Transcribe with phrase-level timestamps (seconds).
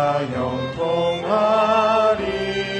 [0.00, 2.79] 만사형통하리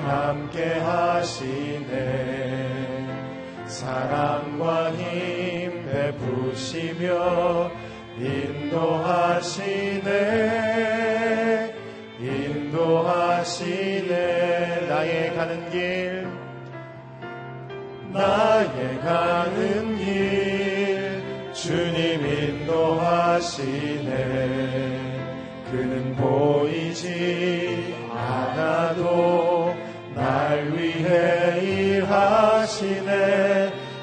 [0.00, 1.92] 함께 하시네.
[3.66, 7.70] 사랑과 힘 베푸시며
[8.18, 9.62] 인도하시네.
[12.20, 14.12] 인도하시네.
[14.88, 16.26] 나의 가는 길.
[18.12, 21.22] 나의 가는 길.
[21.52, 23.62] 주님 인도하시네.
[25.70, 29.51] 그는 보이지 않아도
[31.62, 33.12] 일하시네.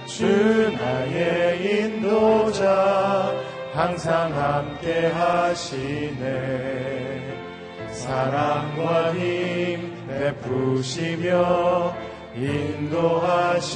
[0.06, 3.34] 주 나의 인도자
[3.74, 6.20] 항상 함께 하시네.
[7.92, 11.96] 사랑과 힘 베푸시며
[12.36, 13.70] 인도하시네.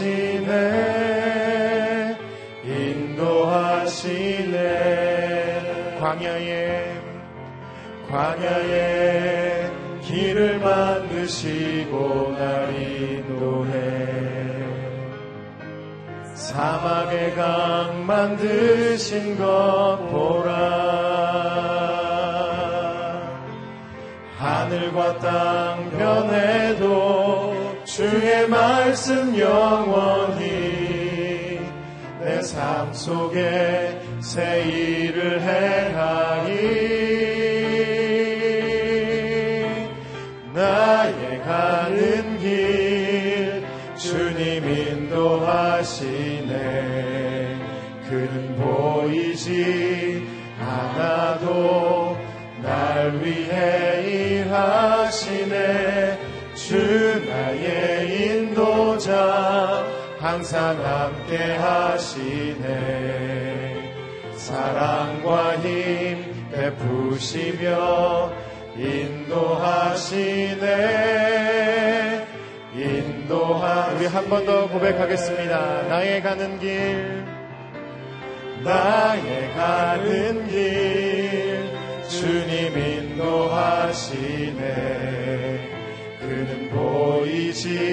[2.66, 3.94] 인도하시네.
[6.00, 6.94] 광야에
[8.10, 9.72] 광야에
[10.02, 13.33] 길을 만드시고 날인
[16.44, 20.54] 사막의 강 만드신 것 보라.
[24.38, 27.54] 하늘과 땅 변해도
[27.86, 30.44] 주의 말씀 영원히
[32.20, 36.93] 내 삶 속에 새 일을 행하니
[60.34, 62.64] 항상 함께 하시네.
[64.36, 68.32] 사랑과 힘 베푸시며
[68.76, 70.18] 인도하시네.
[72.76, 75.84] 인도하 우리 한 번 더 고백하겠습니다.
[75.84, 77.24] 나의 가는 길.
[78.64, 81.70] 나의 가는 길.
[82.10, 84.64] 주님 인도하시네.
[86.20, 87.93] 그는 보이지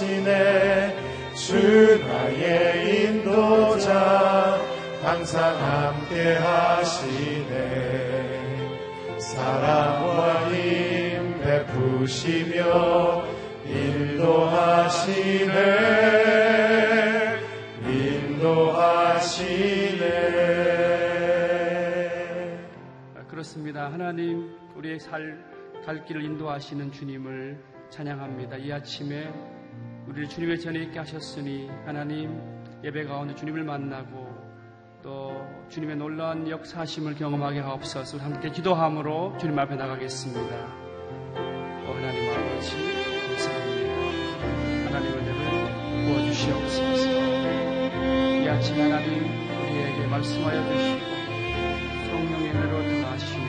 [0.00, 0.96] 하시네
[1.34, 4.58] 주 나의 인도자
[5.02, 7.50] 항상 함께 하시네
[9.18, 13.24] 사랑과 힘 베푸시며
[13.66, 15.50] 인도하시네
[17.86, 18.70] 인도하시네
[23.28, 23.92] 그렇습니다.
[23.92, 25.44] 하나님 우리의 살,
[25.84, 28.56] 갈 길을 인도하시는 주님을 찬양합니다.
[28.56, 29.30] 이 아침에
[30.10, 32.36] 우리를 주님의 전에 있게 하셨으니 하나님
[32.82, 34.28] 예배 가운데 주님을 만나고
[35.02, 40.56] 또 주님의 놀라운 역사심을 경험하게 하옵소서 함께 기도함으로 주님 앞에 나가겠습니다.
[41.86, 42.76] 오 하나님 아버지
[43.28, 43.90] 감사합니다.
[44.88, 47.08] 하나님 은혜를 부어주시옵소서
[48.42, 49.10] 이 아침 하나님
[49.62, 51.06] 우리에게 말씀하여 주시고
[52.10, 53.46] 성령의 은혜로 더하시며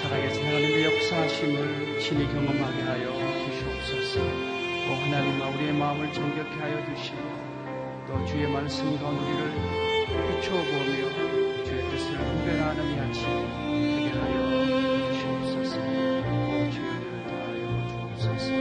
[0.00, 3.15] 살아계신 하나님의 역사하심을 친히 경험하게 하여
[5.56, 7.18] 우리의 마음을 정결케 하여 주시고
[8.06, 9.52] 또 주의 말씀 가운데 우리를
[10.36, 13.24] 비춰보며 주의 뜻을 분별하는 이 아침
[13.64, 15.80] 되게 하여 주시옵소서.
[15.80, 16.90] 오 주의
[17.26, 18.52] 더하여 주옵소서.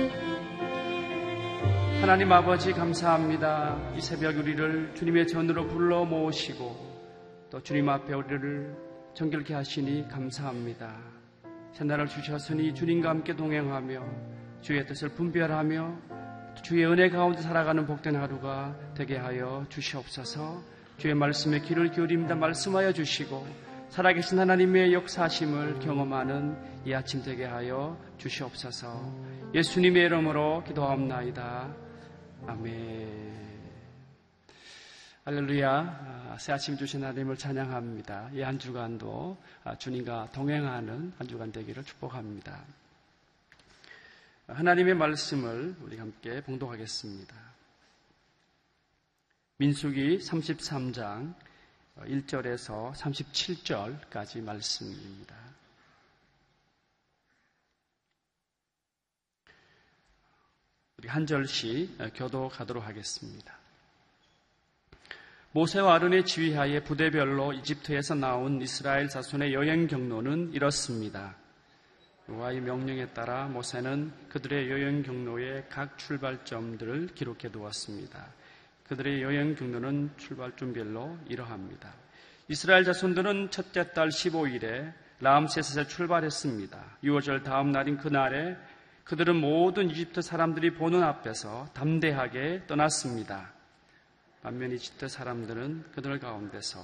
[2.00, 3.78] 하나님 아버지 감사합니다.
[3.98, 8.74] 이 새벽 우리를 주님의 전으로 불러 모으시고 또 주님 앞에 우리를
[9.14, 10.96] 정결케 하시니 감사합니다.
[11.74, 14.02] 새날을 주셨으니 주님과 함께 동행하며
[14.62, 16.15] 주의 뜻을 분별하며
[16.62, 20.62] 주의 은혜 가운데 살아가는 복된 하루가 되게 하여 주시옵소서
[20.98, 23.46] 주의 말씀에 귀를 기울입니다 말씀하여 주시고
[23.90, 29.14] 살아계신 하나님의 역사심을 경험하는 이 아침 되게 하여 주시옵소서
[29.54, 31.74] 예수님의 이름으로 기도하옵나이다
[32.48, 33.36] 아멘
[35.28, 35.72] 할렐루야.
[35.72, 38.30] 아, 새 아침 주신 하나님을 찬양합니다.
[38.34, 42.64] 이 한 주간도 아, 주님과 동행하는 한 주간 되기를 축복합니다.
[44.48, 47.36] 하나님의 말씀을 우리 함께 봉독하겠습니다.
[49.58, 51.34] 민수기 33장
[51.98, 55.36] 1절에서 37절까지 말씀입니다.
[61.00, 63.58] 우리 한 절씩 교도가도록 하겠습니다.
[65.54, 71.36] 모세와 아론의 지휘하에 부대별로 이집트에서 나온 이스라엘 자손의 여행 경로는 이렇습니다.
[72.28, 78.26] 여호와의 명령에 따라 모세는 그들의 여행 경로의 각 출발점들을 기록해 두었습니다.
[78.88, 81.94] 그들의 여행 경로는 출발점별로 이러합니다.
[82.48, 86.98] 이스라엘 자손들은 첫째 달 15일에 라암세스에 출발했습니다.
[87.04, 88.58] 6월절 다음 날인 그날에
[89.04, 93.54] 그들은 모든 이집트 사람들이 보는 앞에서 담대하게 떠났습니다.
[94.42, 96.80] 반면 이집트 사람들은 그들 가운데서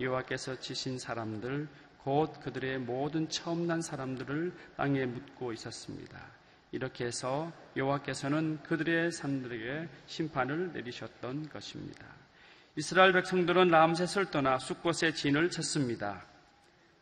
[0.00, 1.68] 여호와께서 지신 사람들
[2.06, 6.16] 곧 그들의 모든 처음 난 사람들을 땅에 묻고 있었습니다.
[6.70, 12.06] 이렇게 해서 여호와께서는 그들의 사람들에게 심판을 내리셨던 것입니다.
[12.76, 16.24] 이스라엘 백성들은 람셋을 떠나 숫곳에 진을 쳤습니다.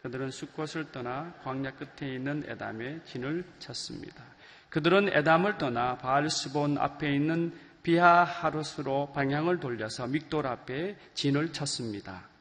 [0.00, 4.24] 그들은 숫곳을 떠나 광야 끝에 있는 에담에 진을 쳤습니다.
[4.70, 12.32] 그들은 에담을 떠나 바알스본 앞에 있는 비하하루스로 방향을 돌려서 믹돌 앞에 진을 쳤습니다.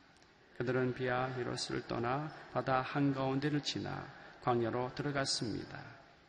[0.58, 4.06] 그들은 비하히로스를 떠나 바다 한가운데를 지나
[4.42, 5.80] 광야로 들어갔습니다.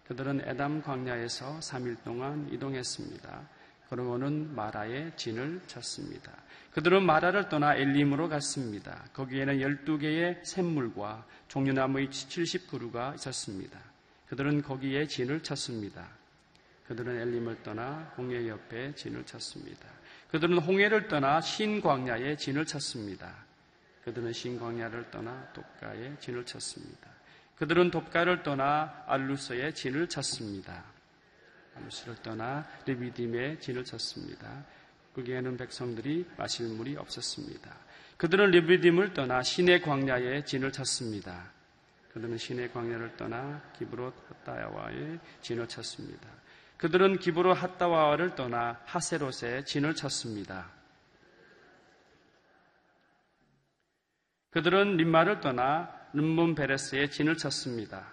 [0.06, 3.48] 그들은 에담 광야에서 3일 동안 이동했습니다.
[3.88, 6.32] 그러고는 마라에 진을 쳤습니다.
[6.72, 9.04] 그들은 마라를 떠나 엘림으로 갔습니다.
[9.12, 13.78] 거기에는 12개의 샘물과 종려나무의 70그루가 있었습니다.
[14.28, 16.08] 그들은 거기에 진을 쳤습니다.
[16.88, 19.88] 그들은 엘림을 떠나 홍해 옆에 진을 쳤습니다.
[20.30, 23.32] 그들은 홍해를 떠나 신광야에 진을 쳤습니다.
[24.04, 27.10] 그들은 신광야를 떠나 독가에 진을 쳤습니다.
[27.56, 30.84] 그들은 독가를 떠나 알루스에 진을 쳤습니다.
[31.76, 34.64] 알루스를 떠나 리비딤에 진을 쳤습니다.
[35.14, 37.74] 거기에는 백성들이 마실 물이 없었습니다.
[38.16, 41.52] 그들은 리비딤을 떠나 신의 광야에 진을 쳤습니다.
[42.12, 46.28] 그들은 신의 광야를 떠나 기브롯 핫다야와에 진을 쳤습니다.
[46.76, 50.70] 그들은 기브로 핫다와를 떠나 하세롯에 진을 쳤습니다.
[54.54, 58.06] 그들은 림마를 떠나 름문 베레스에 진을 쳤습니다.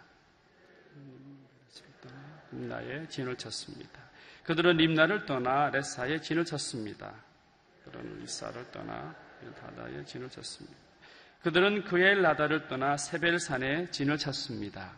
[2.51, 4.01] 림나에 진을 쳤습니다.
[4.43, 7.13] 그들은 림나를 떠나 레사에 진을 쳤습니다.
[7.85, 9.15] 그들은 이사를 떠나
[9.61, 10.75] 다다에 진을 쳤습니다.
[11.43, 14.93] 그들은 그엘 나다를 떠나 세벨산에 진을 쳤습니다.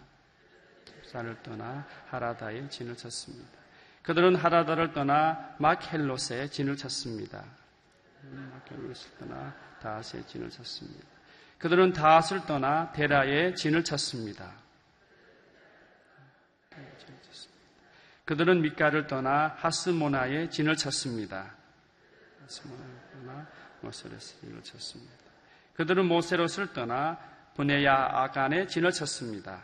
[1.12, 3.60] 산을 떠나 하라다에 진을 쳤습니다.
[4.02, 7.44] 그들은 하라다를 떠나 마켈롯에 진을 쳤습니다.
[8.22, 11.14] 마켈롯을 떠나 다스에 진을 쳤습니다.
[11.58, 14.52] 그들은 다스를 떠나 데라에 진을 쳤습니다.
[18.26, 21.56] 그들은 밑가를 떠나 하스모나에 진을 쳤습니다.
[22.42, 23.48] 하스모나에 떠나
[23.82, 25.14] 모세레스 진을 쳤습니다.
[25.76, 27.20] 그들은 모세롯을 떠나
[27.56, 29.64] 분해야 아간에 진을 쳤습니다.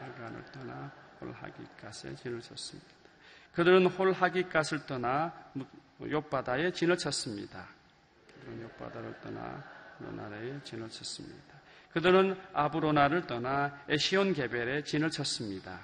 [0.00, 2.88] 아간을 떠나 홀하기갓에 진을 쳤습니다.
[3.54, 5.32] 그들은 홀하기갓을 떠나
[6.00, 7.66] 옆바다에 진을 쳤습니다.
[8.34, 11.58] 그들은 옆바다를 떠나 로나라에 진을 쳤습니다.
[11.92, 15.80] 그들은 아브로나를 떠나 에시온 게벨에 진을 쳤습니다.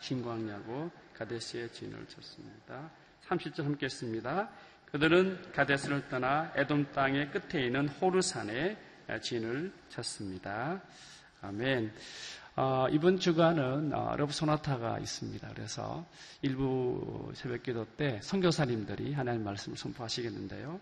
[0.00, 2.90] 신광야고 가데스에 진을 쳤습니다.
[3.28, 4.50] 30절 함께 했습니다.
[4.90, 8.76] 그들은 가데스를 떠나 에돔 땅의 끝에 있는 호르산에
[9.22, 10.82] 진을 쳤습니다.
[11.40, 11.92] 아멘.
[12.54, 15.48] 어, 이번 주간은 어, 러브 소나타가 있습니다.
[15.54, 16.06] 그래서
[16.42, 20.78] 일부 새벽 기도 때 선교사님들이 하나님 말씀을 선포하시겠는데요.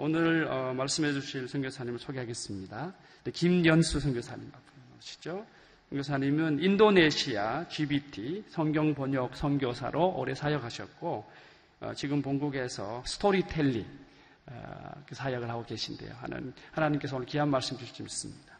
[0.00, 2.94] 오늘 어, 말씀해 주실 선교사님을 소개하겠습니다.
[3.34, 5.44] 김연수 선교사님 앞으로 나오시죠.
[5.88, 11.28] 선교사님은 인도네시아 GBT 성경 번역 선교사로 오래 사역하셨고
[11.80, 13.84] 어, 지금 본국에서 스토리텔링
[14.46, 16.14] 어, 그 사역을 하고 계신데요.
[16.20, 18.58] 하나님, 하나님께서 오늘 귀한 말씀 주실 수 있습니다.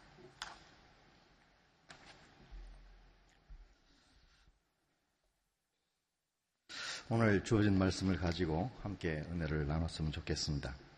[7.11, 10.88] 오늘 주어진 말씀을 가지고 함께 은혜를 나눴으면 좋겠습니다.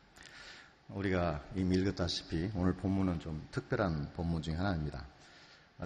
[0.93, 5.05] 우리가 이미 읽었다시피 오늘 본문은 좀 특별한 본문 중 하나입니다.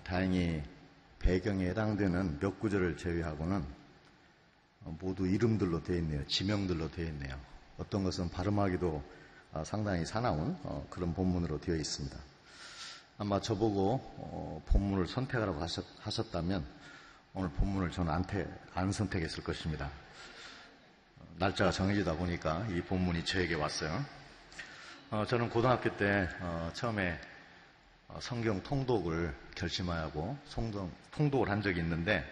[0.04, 0.64] 다행히
[1.20, 3.64] 배경에 해당되는 몇 구절을 제외하고는
[4.82, 6.26] 어, 모두 이름들로 되어 있네요.
[6.28, 7.40] 지명들로 되어 있네요.
[7.78, 9.04] 어떤 것은 발음하기도
[9.54, 12.18] 아, 상당히 사나운 어, 그런 본문으로 되어 있습니다.
[13.18, 15.66] 아마 저보고 어, 본문을 선택하라고
[16.00, 16.66] 하셨다면
[17.34, 19.90] 오늘 본문을 저는 안, 태, 안 선택했을 것입니다.
[21.38, 24.25] 날짜가 정해지다 보니까 이 본문이 저에게 왔어요.
[25.24, 26.28] 저는 고등학교 때
[26.74, 27.20] 처음에
[28.20, 30.38] 성경 통독을 결심하고
[31.12, 32.26] 통독을 한 적이 있는데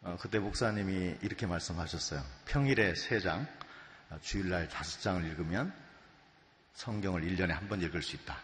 [0.00, 2.22] 어, 그때 목사님이 이렇게 말씀하셨어요.
[2.46, 3.46] 평일에 세 장,
[4.10, 5.72] 어, 주일날 다섯 장을 읽으면
[6.74, 8.36] 성경을 1년에 한 번 읽을 수 있다.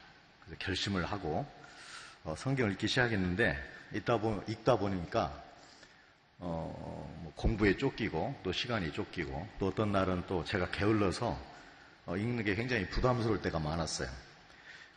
[0.45, 1.47] 그래서 결심을 하고
[2.25, 3.57] 어, 성경을 읽기 시작했는데
[3.95, 5.43] 읽다, 보, 읽다 보니까
[6.39, 11.54] 어, 뭐 공부에 쫓기고 또 시간이 쫓기고 또 어떤 날은 또 제가 게을러서 어,
[12.09, 14.09] 읽는 게 굉장히 부담스러울 때가 많았어요.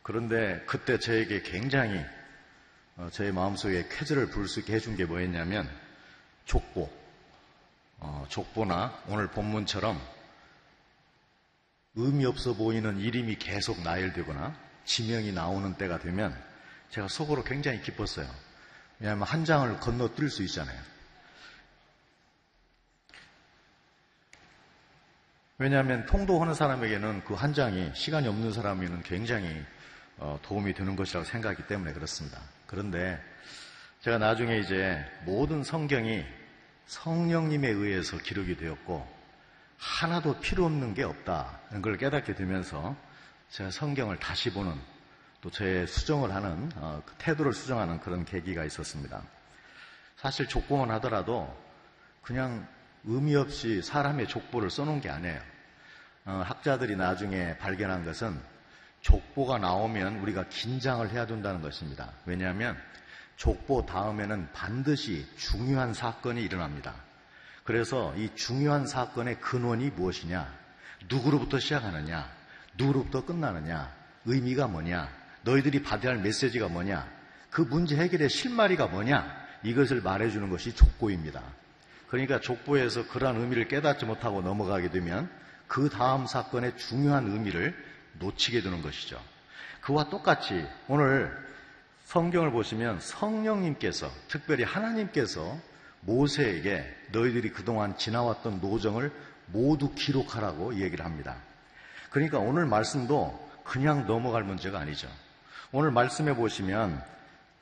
[0.04, 2.04] 그런데 그때 저에게 굉장히
[2.98, 5.70] 어, 저의 마음속에 쾌재를 부를 수 있게 해준 게 뭐였냐면
[6.46, 6.90] 족보,
[8.00, 10.02] 어, 족보나 오늘 본문처럼
[11.96, 16.36] 의미 없어 보이는 이름이 계속 나열되거나 지명이 나오는 때가 되면
[16.90, 18.28] 제가 속으로 굉장히 기뻤어요.
[19.00, 20.97] 왜냐하면 한 장을 건너뛸 수 있잖아요.
[25.60, 29.64] 왜냐하면 통도하는 사람에게는 그 한 장이 시간이 없는 사람에는 굉장히
[30.18, 32.40] 어, 도움이 되는 것이라고 생각하기 때문에 그렇습니다.
[32.66, 33.20] 그런데
[34.02, 36.24] 제가 나중에 이제 모든 성경이
[36.86, 39.08] 성령님에 의해서 기록이 되었고
[39.78, 42.96] 하나도 필요 없는 게 없다는 걸 깨닫게 되면서
[43.50, 44.74] 제가 성경을 다시 보는
[45.42, 49.22] 또 제 수정을 하는 어, 그 태도를 수정하는 그런 계기가 있었습니다.
[50.16, 51.56] 사실 족보만 하더라도
[52.22, 52.68] 그냥
[53.08, 55.40] 의미 없이 사람의 족보를 써놓은 게 아니에요.
[56.26, 58.38] 어, 학자들이 나중에 발견한 것은
[59.02, 62.12] 족보가 나오면 우리가 긴장을 해야 된다는 것입니다.
[62.26, 62.78] 왜냐하면
[63.38, 66.96] 족보 다음에는 반드시 중요한 사건이 일어납니다.
[67.64, 70.54] 그래서 이 중요한 사건의 근원이 무엇이냐?
[71.10, 72.30] 누구로부터 시작하느냐?
[72.78, 73.94] 누구로부터 끝나느냐?
[74.26, 75.10] 의미가 뭐냐?
[75.44, 77.08] 너희들이 받아야 할 메시지가 뭐냐?
[77.50, 79.48] 그 문제 해결의 실마리가 뭐냐?
[79.64, 81.42] 이것을 말해주는 것이 족보입니다.
[82.10, 85.30] 그러니까 족보에서 그러한 의미를 깨닫지 못하고 넘어가게 되면
[85.68, 87.76] 그 다음 사건의 중요한 의미를
[88.20, 89.22] 놓치게 되는 것이죠.
[89.82, 91.32] 그와 똑같이 오늘
[92.06, 95.58] 성경을 보시면 성령님께서 특별히 하나님께서
[96.02, 99.12] 모세에게 너희들이 그동안 지나왔던 노정을
[99.48, 101.36] 모두 기록하라고 얘기를 합니다.
[102.10, 105.10] 그러니까 오늘 말씀도 그냥 넘어갈 문제가 아니죠.
[105.74, 107.04] 오늘 말씀해 보시면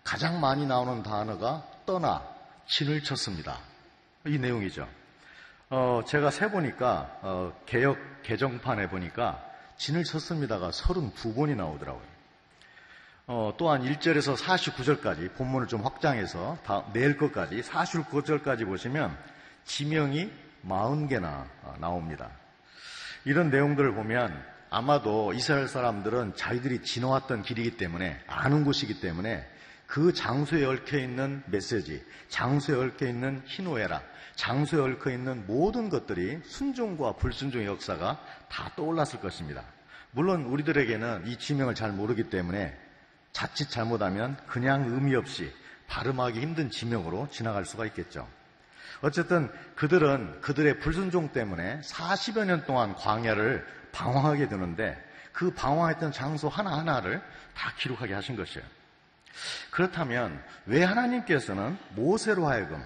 [0.04, 2.22] 가장 많이 나오는 단어가 떠나,
[2.68, 3.58] 진을 쳤습니다.
[4.27, 4.88] 이 내용이죠.
[5.70, 9.44] 어, 제가 세보니까, 어, 개혁 개정판에 보니까
[9.77, 12.15] 진을 쳤습니다가 32번이 나오더라고요.
[13.27, 19.15] 어, 또한 1절에서 49절까지 본문을 좀 확장해서 다, 내일 것까지 49절까지 보시면
[19.65, 20.32] 지명이
[20.67, 22.29] 40개나 어, 나옵니다.
[23.25, 29.48] 이런 내용들을 보면 아마도 이스라엘 사람들은 자기들이 지나왔던 길이기 때문에 아는 곳이기 때문에
[29.88, 34.03] 그 장소에 얽혀 있는 메시지, 장소에 얽혀 있는 희노애락,
[34.36, 39.63] 장소에 얽혀 있는 모든 것들이 순종과 불순종의 역사가 다 떠올랐을 것입니다.
[40.12, 42.77] 물론 우리들에게는 이 지명을 잘 모르기 때문에
[43.32, 45.54] 자칫 잘못하면 그냥 의미 없이
[45.88, 48.27] 발음하기 힘든 지명으로 지나갈 수가 있겠죠.
[49.01, 54.98] 어쨌든 그들은 그들의 불순종 때문에 40여 년 동안 광야를 방황하게 되는데
[55.32, 57.22] 그 방황했던 장소 하나하나를
[57.54, 58.65] 다 기록하게 하신 것이에요.
[59.70, 62.82] 그렇다면 왜 하나님께서는 모세로 하여금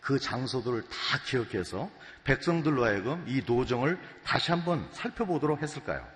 [0.00, 1.90] 그 장소들을 다 기억해서
[2.24, 6.06] 백성들로 하여금 이 노정을 다시 한번 살펴보도록 했을까요?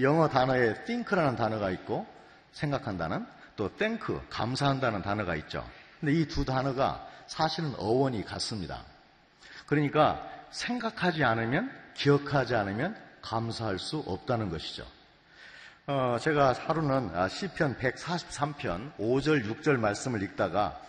[0.00, 2.06] 영어 단어에 think라는 단어가 있고
[2.52, 5.68] 생각한다는 또 thank 감사한다는 단어가 있죠.
[6.00, 8.84] 근데 이 두 단어가 사실은 어원이 같습니다.
[9.66, 14.86] 그러니까 생각하지 않으면 기억하지 않으면 감사할 수 없다는 것이죠.
[15.86, 20.80] 어, 제가 하루는 아, 시편 143편 5절 6절 말씀을 읽다가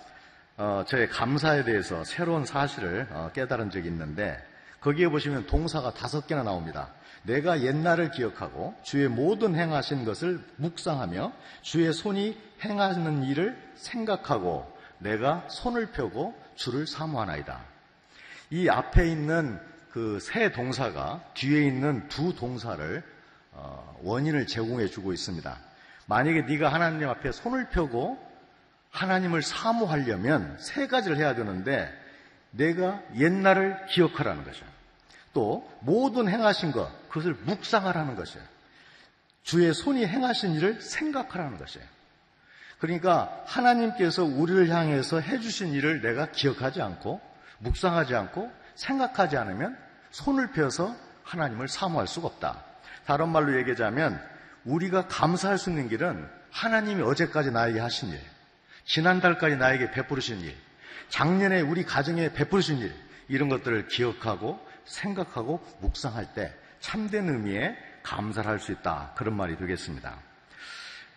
[0.62, 4.38] 어, 저의 감사에 대해서 새로운 사실을 어, 깨달은 적이 있는데
[4.82, 6.90] 거기에 보시면 동사가 다섯 개나 나옵니다.
[7.24, 11.32] 내가 옛날을 기억하고 주의 모든 행하신 것을 묵상하며
[11.62, 17.62] 주의 손이 행하는 일을 생각하고 내가 손을 펴고 주를 사모하나이다.
[18.50, 19.58] 이 앞에 있는
[19.92, 23.02] 그 세 동사가 뒤에 있는 두 동사를
[23.54, 25.58] 어, 원인을 제공해 주고 있습니다.
[26.06, 28.29] 만약에 네가 하나님 앞에 손을 펴고
[28.92, 31.92] 하나님을 사모하려면 세 가지를 해야 되는데
[32.52, 34.66] 내가 옛날을 기억하라는 거죠.
[35.34, 38.44] 또 모든 행하신 것 그것을 묵상하라는 것이에요.
[39.44, 41.88] 주의 손이 행하신 일을 생각하라는 것이에요.
[42.80, 47.22] 그러니까 하나님께서 우리를 향해서 해주신 일을 내가 기억하지 않고
[47.60, 49.78] 묵상하지 않고 생각하지 않으면
[50.12, 52.64] 손을 펴서 하나님을 사모할 수가 없다.
[53.06, 54.20] 다른 말로 얘기하자면
[54.66, 58.20] 우리가 감사할 수 있는 길은 하나님이 어제까지 나에게 하신 일,
[58.90, 60.56] 지난달까지 나에게 베푸신 일,
[61.10, 62.94] 작년에 우리 가정에 베푸신 일,
[63.28, 69.14] 이런 것들을 기억하고 생각하고 묵상할 때 참된 의미의 감사를 할 수 있다.
[69.16, 70.18] 그런 말이 되겠습니다.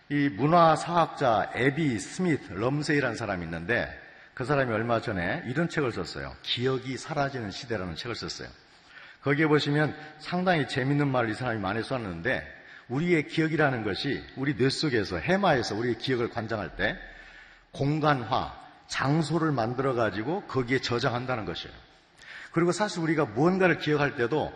[0.09, 3.89] 이 문화사학자 애비 스미스 럼지라는 사람이 있는데
[4.35, 6.35] 그 사람이 얼마 전에 이런 책을 썼어요.
[6.43, 8.49] 기억이 사라지는 시대라는 책을 썼어요.
[9.23, 12.45] 거기에 보시면 상당히 재밌는 말을 이 사람이 많이 썼는데
[12.89, 16.99] 우리의 기억이라는 것이 우리 뇌 속에서 해마에서 우리의 기억을 관장할 때
[17.73, 18.53] 공간화,
[18.87, 21.75] 장소를 만들어 가지고 거기에 저장한다는 것이에요.
[22.51, 24.53] 그리고 사실 우리가 무언가를 기억할 때도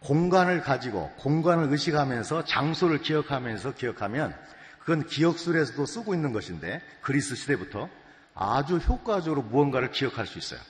[0.00, 4.34] 공간을 가지고 공간을 의식하면서 장소를 기억하면서 기억하면
[4.80, 7.88] 그건 기억술에서도 쓰고 있는 것인데 그리스 시대부터
[8.34, 10.60] 아주 효과적으로 무언가를 기억할 수 있어요.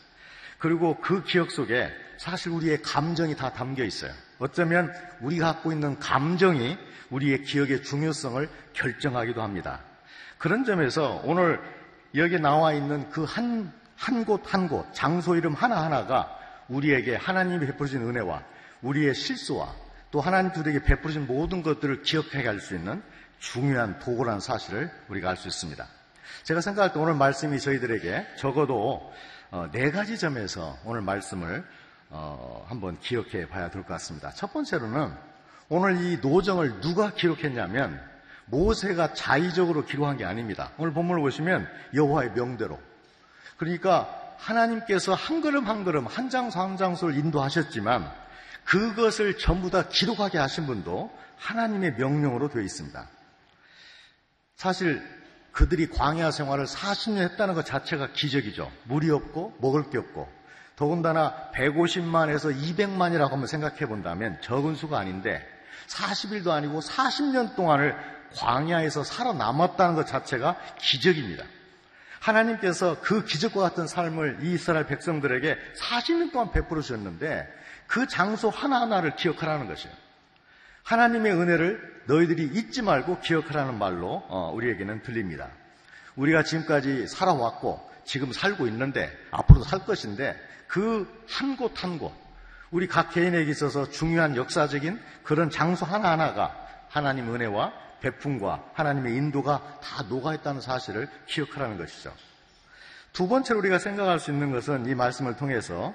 [0.59, 4.13] 그리고 그 기억 속에 사실 우리의 감정이 다 담겨 있어요.
[4.39, 6.77] 어쩌면 우리가 갖고 있는 감정이
[7.11, 9.81] 우리의 기억의 중요성을 결정하기도 합니다.
[10.39, 11.61] 그런 점에서 오늘
[12.15, 16.37] 여기 나와 있는 그 한, 한 곳 한 곳, 장소 이름 하나하나가
[16.69, 18.43] 우리에게 하나님이 베풀어진 은혜와
[18.83, 19.73] 우리의 실수와
[20.11, 23.03] 또 하나님 들에게 베풀어진 모든 것들을 기억해 갈 수 있는
[23.41, 25.87] 중요한 도구라는 사실을 우리가 알 수 있습니다.
[26.45, 29.13] 제가 생각할 때 오늘 말씀이 저희들에게 적어도
[29.51, 31.65] 어, 네 가지 점에서 오늘 말씀을
[32.11, 34.31] 어, 한번 기억해 봐야 될 것 같습니다.
[34.31, 35.13] 첫 번째로는
[35.69, 38.01] 오늘 이 노정을 누가 기록했냐면
[38.47, 40.71] 모세가 자의적으로 기록한 게 아닙니다.
[40.79, 42.81] 오늘 본문을 보시면 여호와의 명대로
[43.57, 48.11] 그러니까 하나님께서 한 걸음 한 걸음 한 장소 한 장소를 인도하셨지만
[48.65, 53.07] 그것을 전부 다 기록하게 하신 분도 하나님의 명령으로 되어 있습니다.
[54.57, 55.03] 사실
[55.53, 58.71] 그들이 광야 생활을 40년 했다는 것 자체가 기적이죠.
[58.85, 60.29] 물이 없고 먹을 게 없고
[60.77, 65.47] 더군다나 150만에서 200만이라고 한번 생각해 본다면 적은 수가 아닌데
[65.87, 67.95] 40일도 아니고 40년 동안을
[68.37, 71.45] 광야에서 살아남았다는 것 자체가 기적입니다.
[72.21, 77.47] 하나님께서 그 기적과 같은 삶을 이 이스라엘 백성들에게 40년 동안 베풀어 주셨는데
[77.87, 79.95] 그 장소 하나하나를 기억하라는 것이에요.
[80.85, 85.49] 하나님의 은혜를 너희들이 잊지 말고 기억하라는 말로 어, 우리에게는 들립니다.
[86.17, 90.37] 우리가 지금까지 살아왔고 지금 살고 있는데 앞으로도 살 것인데
[90.69, 92.13] 그 한 곳 한 곳
[92.71, 96.55] 우리 각 개인에게 있어서 중요한 역사적인 그런 장소 하나하나가
[96.89, 97.73] 하나님 은혜와
[98.05, 102.13] 베품과 하나님의 인도가 다 녹아있다는 사실을 기억하라는 것이죠.
[103.13, 105.95] 두 번째로 우리가 생각할 수 있는 것은 이 말씀을 통해서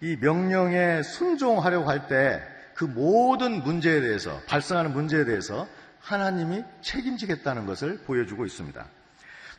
[0.00, 5.68] 이 명령에 순종하려고 할 때 그 모든 문제에 대해서 발생하는 문제에 대해서
[6.00, 8.84] 하나님이 책임지겠다는 것을 보여주고 있습니다.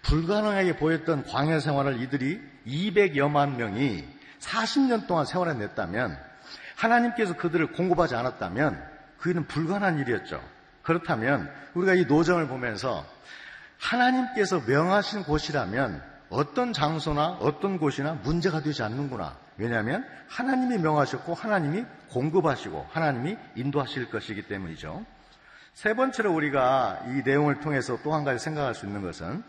[0.02, 4.06] 불가능하게 보였던 광야 생활을 이들이 200여만 명이
[4.42, 6.18] 40년 동안 생활해냈다면
[6.76, 8.84] 하나님께서 그들을 공급하지 않았다면
[9.20, 10.44] 그는 불가능한 일이었죠.
[10.84, 13.06] 그렇다면 우리가 이 노정을 보면서
[13.80, 19.38] 하나님께서 명하신 곳이라면 어떤 장소나 어떤 곳이나 문제가 되지 않는구나.
[19.58, 25.06] 왜냐하면 하나님이 명하셨고 하나님이 공급하시고 하나님이 인도하실 것이기 때문이죠.
[25.74, 29.44] 세 번째로 우리가 이 내용을 통해서 또 한 가지 생각할 수 있는 것은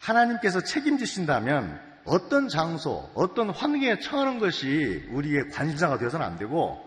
[0.00, 6.86] 하나님께서 책임지신다면 어떤 장소, 어떤 환경에 처하는 것이 우리의 관심사가 되어서는 안 되고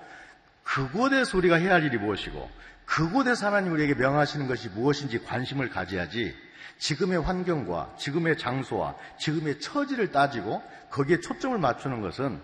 [0.64, 2.50] 그곳에서 우리가 해야 할 일이 무엇이고
[2.88, 6.34] 그곳에서 하나님 우리에게 명하시는 것이 무엇인지 관심을 가져야지
[6.80, 12.40] 지금의 환경과 지금의 장소와 지금의 처지를 따지고 거기에 초점을 맞추는 것은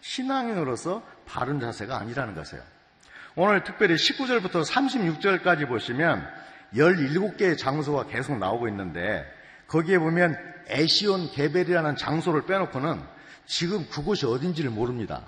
[0.00, 2.62] 신앙인으로서 바른 자세가 아니라는 것이에요.
[3.34, 6.26] 오늘 특별히 19절부터 36절까지 보시면
[6.74, 9.24] 17개의 장소가 계속 나오고 있는데
[9.66, 10.36] 거기에 보면
[10.68, 13.02] 에시온 게벨이라는 장소를 빼놓고는
[13.46, 15.22] 지금 그곳이 어딘지를 모릅니다.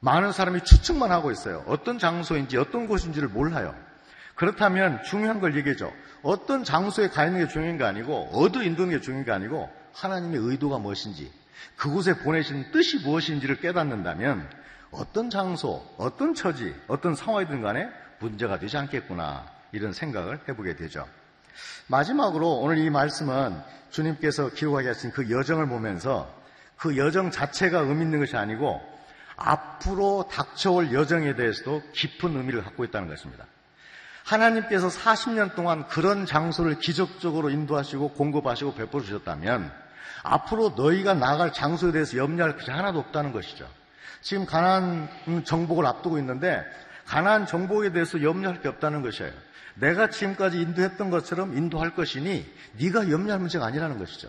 [0.00, 1.62] 많은 사람이 추측만 하고 있어요.
[1.66, 3.74] 어떤 장소인지 어떤 곳인지를 몰라요.
[4.34, 5.92] 그렇다면 중요한 걸 얘기해줘.
[6.22, 10.40] 어떤 장소에 가 있는 게 중요한 게 아니고 어디 인도는 게 중요한 게 아니고 하나님의
[10.40, 11.30] 의도가 무엇인지
[11.76, 14.48] 그곳에 보내신 뜻이 무엇인지를 깨닫는다면
[14.90, 21.06] 어떤 장소, 어떤 처지, 어떤 상황이든 간에 문제가 되지 않겠구나 이런 생각을 해보게 되죠.
[21.88, 23.60] 마지막으로 오늘 이 말씀은
[23.90, 26.32] 주님께서 기록하게 하신 그 여정을 보면서
[26.76, 28.80] 그 여정 자체가 의미 있는 것이 아니고
[29.40, 33.46] 앞으로 닥쳐올 여정에 대해서도 깊은 의미를 갖고 있다는 것입니다.
[34.24, 39.72] 하나님께서 40년 동안 그런 장소를 기적적으로 인도하시고 공급하시고 베풀어 주셨다면
[40.22, 43.66] 앞으로 너희가 나갈 장소에 대해서 염려할 것이 하나도 없다는 것이죠.
[44.20, 45.08] 지금 가난
[45.44, 46.62] 정복을 앞두고 있는데
[47.06, 49.32] 가난 정복에 대해서 염려할 게 없다는 것이에요.
[49.74, 52.46] 내가 지금까지 인도했던 것처럼 인도할 것이니
[52.78, 54.28] 네가 염려할 문제가 아니라는 것이죠.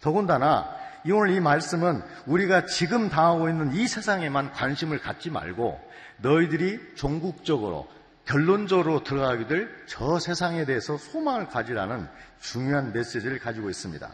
[0.00, 5.78] 더군다나 오늘 이 말씀은 우리가 지금 당하고 있는 이 세상에만 관심을 갖지 말고
[6.18, 7.86] 너희들이 종국적으로
[8.24, 12.08] 결론적으로 들어가기들 저 세상에 대해서 소망을 가지라는
[12.40, 14.08] 중요한 메시지를 가지고 있습니다.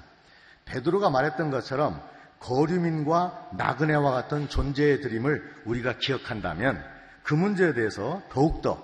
[0.64, 2.00] 베드로가 말했던 것처럼
[2.40, 6.83] 거류민과 나그네와 같은 존재의 드림을 우리가 기억한다면
[7.22, 8.83] 그 문제에 대해서 더욱더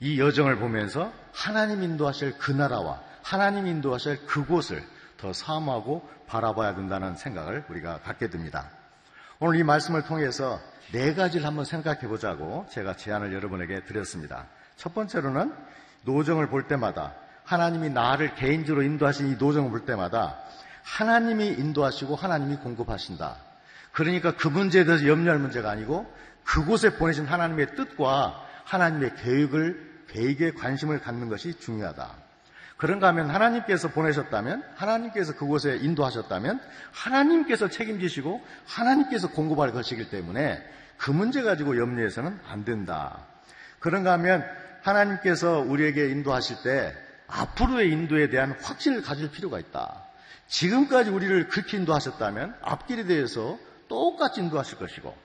[0.00, 4.82] 이 여정을 보면서 하나님 인도하실 그 나라와 하나님 인도하실 그곳을
[5.18, 8.70] 더 사모하고 바라봐야 된다는 생각을 우리가 갖게 됩니다.
[9.40, 10.58] 오늘 이 말씀을 통해서
[10.92, 14.46] 네 가지를 한번 생각해 보자고 제가 제안을 여러분에게 드렸습니다.
[14.76, 15.52] 첫 번째로는
[16.04, 20.36] 노정을 볼 때마다 하나님이 나를 개인적으로 인도하신 이 노정을 볼 때마다
[20.82, 23.36] 하나님이 인도하시고 하나님이 공급하신다.
[23.92, 26.12] 그러니까 그 문제에 대해서 염려할 문제가 아니고
[26.44, 32.27] 그곳에 보내신 하나님의 뜻과 하나님의 계획을 계획에 관심을 갖는 것이 중요하다.
[32.78, 36.60] 그런가 하면 하나님께서 보내셨다면 하나님께서 그곳에 인도하셨다면
[36.92, 40.64] 하나님께서 책임지시고 하나님께서 공급할 것이기 때문에
[40.96, 43.26] 그 문제 가지고 염려해서는 안 된다.
[43.80, 44.44] 그런가 하면
[44.82, 46.94] 하나님께서 우리에게 인도하실 때
[47.26, 50.04] 앞으로의 인도에 대한 확신을 가질 필요가 있다.
[50.46, 55.16] 지금까지 우리를 그렇게 인도하셨다면 앞길에 대해서 똑같이 인도하실 것이고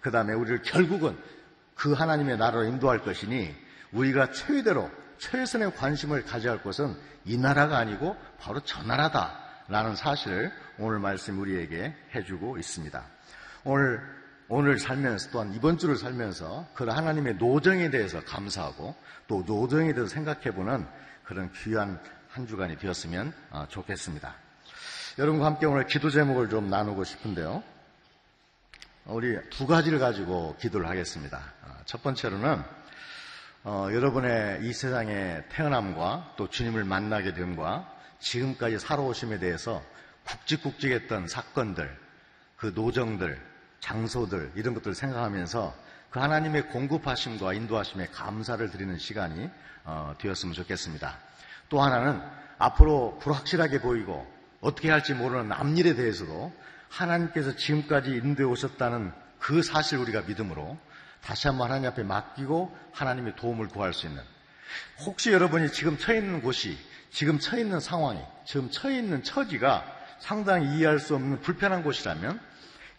[0.00, 1.18] 그 다음에 우리를 결국은
[1.74, 3.52] 그 하나님의 나라로 인도할 것이니
[3.92, 4.88] 우리가 최대로
[5.20, 11.94] 최선의 관심을 가져야 할 것은 이 나라가 아니고 바로 저 나라다라는 사실을 오늘 말씀 우리에게
[12.14, 13.04] 해주고 있습니다.
[13.64, 14.00] 오늘
[14.48, 18.96] 오늘 살면서 또한 이번 주를 살면서 그런 하나님의 노정에 대해서 감사하고
[19.28, 20.88] 또 노정에 대해서 생각해보는
[21.22, 24.34] 그런 귀한 한 주간이 되었으면 어, 좋겠습니다.
[25.18, 27.62] 여러분과 함께 오늘 기도 제목을 좀 나누고 싶은데요.
[29.04, 31.38] 우리 두 가지를 가지고 기도를 하겠습니다.
[31.62, 32.62] 어, 첫 번째로는
[33.62, 39.82] 어, 여러분의 이 세상에 태어남과 또 주님을 만나게 됨과 지금까지 살아오심에 대해서
[40.24, 41.94] 굵직굵직했던 사건들,
[42.56, 43.38] 그 노정들,
[43.80, 45.74] 장소들 이런 것들을 생각하면서
[46.08, 49.50] 그 하나님의 공급하심과 인도하심에 감사를 드리는 시간이
[49.84, 51.18] 어, 되었으면 좋겠습니다.
[51.68, 52.22] 또 하나는
[52.58, 54.26] 앞으로 불확실하게 보이고
[54.62, 56.50] 어떻게 할지 모르는 앞일에 대해서도
[56.88, 60.78] 하나님께서 지금까지 인도해 오셨다는 그 사실 우리가 믿음으로
[61.22, 64.22] 다시 한번 하나님 앞에 맡기고 하나님의 도움을 구할 수 있는
[65.04, 66.78] 혹시 여러분이 지금 처해 있는 곳이
[67.10, 69.84] 지금 처해 있는 상황이 지금 처해 있는 처지가
[70.20, 72.40] 상당히 이해할 수 없는 불편한 곳이라면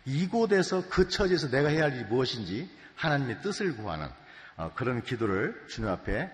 [0.06, 4.10] 이곳에서 그 처지에서 내가 해야 할 일이 무엇인지 하나님의 뜻을 구하는
[4.58, 6.30] 어, 그런 기도를 주님 앞에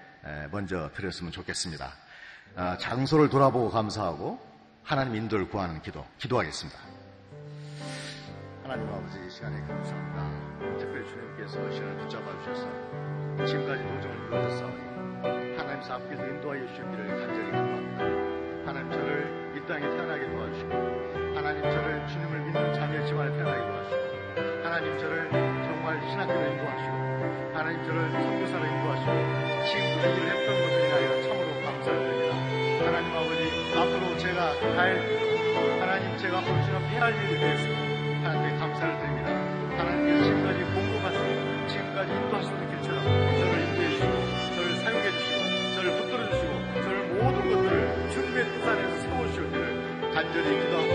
[0.52, 1.94] 먼저 드렸으면 좋겠습니다.
[2.56, 4.40] 아, 장소를 돌아보고 감사하고
[4.84, 6.80] 하나님 인도를 구하는 기도, 기도하겠습니다.
[8.68, 10.78] 하나님 아버지 이 시간에 감사합니다.
[10.78, 12.68] 특별히 주님께서 시간을 붙잡아 주셔서
[13.46, 18.04] 지금까지 노정을 이루어졌사오니 하나님 앞에서 인도하여 주시기를 간절히 간구합니다.
[18.68, 20.74] 하나님 저를 이 땅에 태어나게 도와주시고
[21.34, 28.12] 하나님 저를 주님을 믿는 자녀 집안에 태어나게 도와주시고 하나님 저를 정말 신학교로 인도하시고 하나님 저를
[28.12, 29.12] 선교사로 인도하시고
[29.64, 32.36] 지금 그 일을 했던 것을 인하여 참으로 감사드립니다.
[32.84, 33.48] 하나님 아버지
[33.80, 35.00] 앞으로 제가 할
[35.80, 39.30] 하나님 제가 앞으로 주는 해할 일에 대해서 하나님께 감사를 드립니다.
[39.78, 44.14] 하나님께서 지금까지 공급하시고 지금까지 인도하시는 길처럼 저를 인도해 주시고
[44.56, 45.40] 저를 사용해 주시고
[45.76, 46.52] 저를 붙들어 주시고
[46.84, 50.92] 저를 모든 것들을 주님의 뜻 안에서 세워주시기를 간절히 기도하고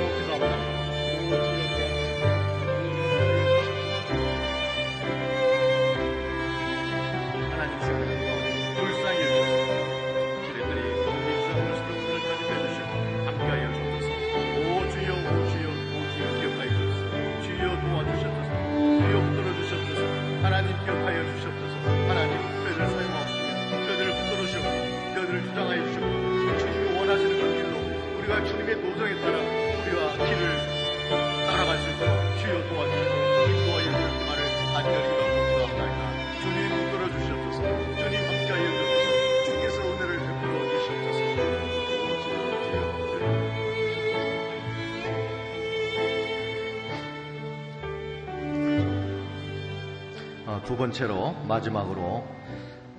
[50.64, 52.24] 두 번째로 마지막으로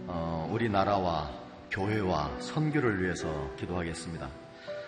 [0.08, 1.32] 어, 우리나라와
[1.72, 4.28] 교회와 선교를 위해서 기도하겠습니다.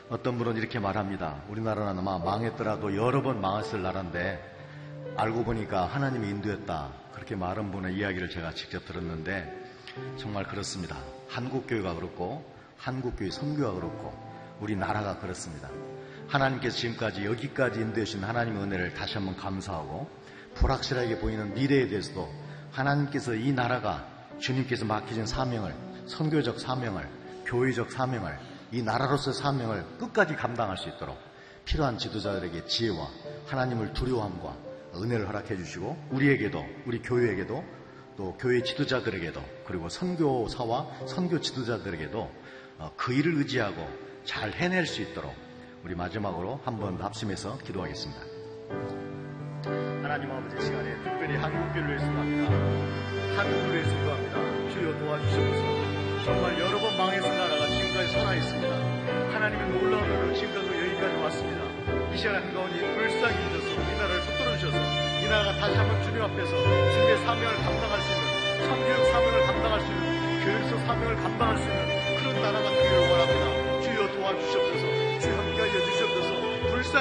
[0.09, 1.41] 어떤 분은 이렇게 말합니다.
[1.47, 4.55] 우리나라는 아마 망했더라도 여러 번 망했을 나라인데
[5.15, 6.89] 알고 보니까 하나님이 인도했다.
[7.13, 9.51] 그렇게 말한 분의 이야기를 제가 직접 들었는데
[10.17, 10.97] 정말 그렇습니다.
[11.29, 12.45] 한국교회가 그렇고
[12.77, 14.13] 한국교회 선교가 그렇고
[14.59, 15.69] 우리나라가 그렇습니다.
[16.27, 20.09] 하나님께서 지금까지 여기까지 인도해 주신 하나님의 은혜를 다시 한번 감사하고
[20.55, 22.44] 불확실하게 보이는 미래에 대해서도
[22.75, 24.05] 하나님께서 이 나라가
[24.39, 25.73] 주님께서 맡기신 사명을
[26.07, 27.07] 선교적 사명을
[27.45, 28.38] 교회적 사명을
[28.71, 31.17] 이 나라로서의 사명을 끝까지 감당할 수 있도록
[31.63, 33.07] 필요한 지도자들에게 지혜와
[33.47, 34.55] 하나님을 두려워함과
[34.95, 37.63] 은혜를 허락해 주시고 우리에게도 우리 교회에게도
[38.17, 42.31] 또 교회 지도자들에게도 그리고 선교사와 선교 지도자들에게도
[42.77, 43.88] 어, 그 일을 의지하고
[44.25, 45.33] 잘 해낼 수 있도록
[45.83, 49.14] 우리 마지막으로 한 번 합심해서 기도하겠습니다.
[49.65, 52.54] 하나님 아버지 시간에 특별히 한국교를 위해서 합니다.
[53.36, 54.36] 한국을 위해서 기도합니다.
[54.69, 58.75] 주여 도와주셔서 정말 여러 번 망해서 나라가 지금까지 살아있습니다.
[59.34, 61.65] 하나님의 놀라운 은혜로 지금까지 여기까지 왔습니다.
[62.13, 66.51] 이 시간 한가운데 불쌍히 주셔서 이 나라를 붙들어 주셔서 이 나라가 다시 한번 주님 앞에서
[66.51, 71.82] 주님의 사명을 감당할 수 있는 선교적 사명을 감당할 수 있는 교육적 사명을 감당할 수 있는
[72.21, 73.82] 그런 나라가 되기를 원합니다.
[73.82, 76.44] 주여 도와주시옵소서 주여 함께하여 주시옵소서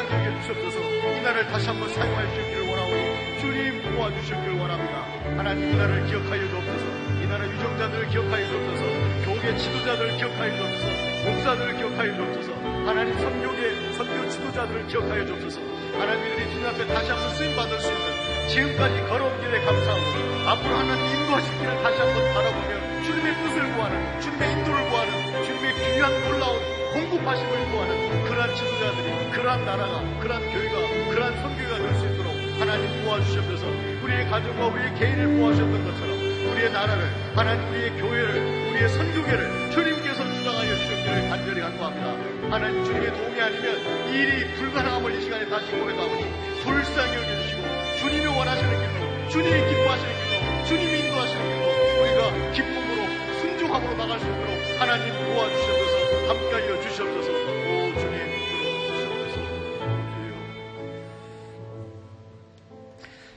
[0.02, 0.80] 여겨 주시옵소서.
[0.80, 5.06] 이 나라를 다시 한번 사용할 수 있기를 원하오니 주님 도와주시기를 원합니다.
[5.36, 6.84] 하나님 이 나라를 기억하여 주옵소서.
[7.22, 8.84] 이 나라 유정자들을 기억하여 주옵소서.
[9.24, 11.30] 교계 지도자들을 기억하여 주옵소서.
[11.30, 12.54] 목사들을 기억하여 주옵소서.
[12.86, 15.60] 하나님 선교계 선교 지도자들을 기억하여 주옵소서.
[15.98, 21.04] 하나님들이 주님 앞에 다시 한번 쓰임 받을 수 있는 지금까지 걸어온 길에 감사하고 앞으로 하나님
[21.06, 26.58] 인도하실 길을 다시 한번 바라보며 주님의 뜻을 구하는 주님의 인도를 구하는 주님의 귀한 놀라운
[26.92, 33.66] 공급하심을 구하는 그러한 지도자들이 그러한 나라가 그러한 교회가 그러한 선교가 될 수 있도록 하나님 도와주시옵소서.
[34.04, 36.10] 우리의 가정과 우리의 개인을 도와주셨던 것처럼
[36.52, 37.04] 우리의 나라를
[37.34, 42.54] 하나님 우리의 교회를 우리의 선교계를 주님께서 주장하여 주셨기를 간절히 간구합니다.
[42.54, 46.24] 하나님 주님의 도움이 아니면 이 일이 불가능함을 이 시간에 다시 고백하오니
[46.64, 47.62] 불쌍히 여겨주시고
[47.98, 53.00] 주님이 원하시는 길로 주님이 기뻐하시는 길로 주님이 인도하시는 길로 우리가 기쁨으로
[53.40, 56.04] 순종함으로 나갈 수 있도록 하나님 도와주시옵소서.
[56.28, 57.43] 함께하여 주시옵소서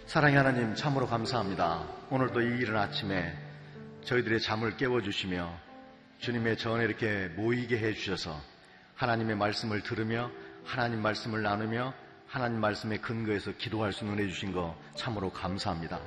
[0.08, 1.86] 사랑의 하나님 참으로 감사합니다.
[2.10, 3.38] 오늘도 이 이른 아침에
[4.06, 5.54] 저희들의 잠을 깨워주시며
[6.20, 8.39] 주님의 전에 이렇게 모이게 해주셔서
[8.96, 10.32] 하나님의 말씀을 들으며
[10.63, 11.93] 하나님 말씀을 나누며
[12.26, 16.00] 하나님 말씀의 근거에서 기도할 수 있는 은혜 주신 거 참으로 감사합니다.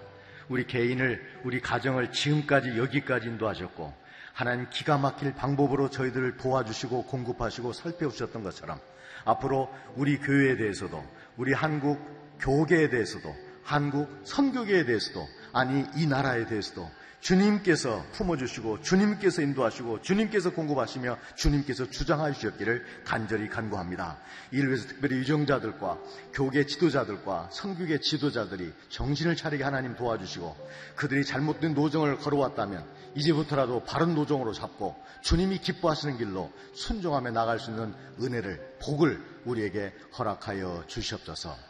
[0.48, 3.92] 우리 개인을 우리 가정을 지금까지 여기까지 인도하셨고
[4.32, 8.80] 하나님 기가 막힐 방법으로 저희들을 도와주시고 공급하시고 살펴주셨던 것처럼
[9.26, 11.04] 앞으로 우리 교회에 대해서도
[11.36, 12.00] 우리 한국
[12.40, 21.18] 교계에 대해서도 한국 선교계에 대해서도 아니 이 나라에 대해서도 주님께서 품어주시고 주님께서 인도하시고 주님께서 공급하시며
[21.36, 24.18] 주님께서 주장하여 주셨기를 간절히 간구합니다.
[24.52, 25.98] 이를 위해서 특별히 유정자들과
[26.32, 30.56] 교계 지도자들과 선교계 지도자들이 정신을 차리게 하나님 도와주시고
[30.96, 37.92] 그들이 잘못된 노정을 걸어왔다면 이제부터라도 바른 노정으로 잡고 주님이 기뻐하시는 길로 순종하며 나갈 수 있는
[38.20, 41.69] 은혜를 복을 우리에게 허락하여 주시옵소서.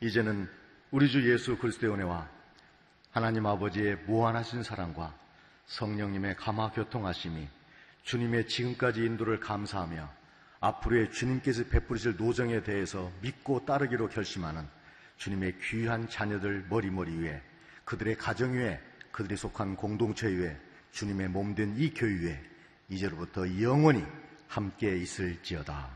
[0.00, 0.48] 이제는
[0.90, 2.28] 우리 주 예수 그리스도의 은혜와
[3.10, 5.14] 하나님 아버지의 무한하신 사랑과
[5.66, 7.48] 성령님의 감화 교통하심이
[8.02, 10.08] 주님의 지금까지 인도를 감사하며
[10.60, 14.66] 앞으로의 주님께서 베푸리실 노정에 대해서 믿고 따르기로 결심하는
[15.16, 17.42] 주님의 귀한 자녀들 머리머리 위에
[17.84, 18.80] 그들의 가정 위에
[19.10, 20.56] 그들이 속한 공동체 위에
[20.92, 22.44] 주님의 몸 된 이 교회 위에
[22.88, 24.04] 이제로부터 영원히
[24.46, 25.95] 함께 있을지어다.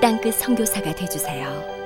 [0.00, 1.79] 땅끝 선교사가 되주세요.